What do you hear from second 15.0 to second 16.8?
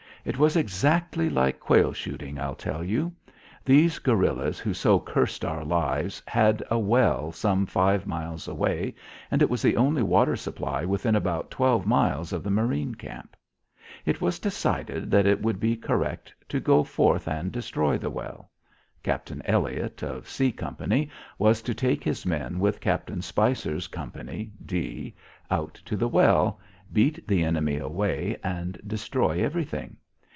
that it would be correct to